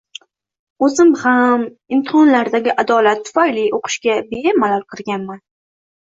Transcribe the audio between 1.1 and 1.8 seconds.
ham